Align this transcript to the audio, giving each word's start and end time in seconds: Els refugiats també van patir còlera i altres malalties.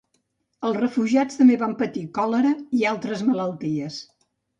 Els 0.69 0.77
refugiats 0.77 1.37
també 1.41 1.57
van 1.63 1.75
patir 1.81 2.03
còlera 2.19 2.53
i 2.79 2.81
altres 2.93 3.21
malalties. 3.29 4.01